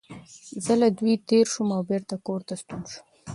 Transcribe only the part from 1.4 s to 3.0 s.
شوم او بېرته کور ته ستون